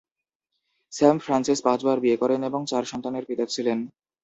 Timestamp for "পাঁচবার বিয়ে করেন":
1.63-2.41